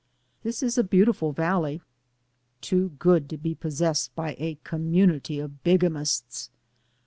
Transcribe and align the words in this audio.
This 0.41 0.63
is 0.63 0.79
a 0.79 0.83
beautiful 0.83 1.31
valley. 1.31 1.79
Too 2.59 2.89
good 2.97 3.29
to 3.29 3.37
be 3.37 3.53
possessed 3.53 4.15
by 4.15 4.35
a 4.39 4.57
community 4.63 5.37
of 5.37 5.61
bigamists. 5.63 6.49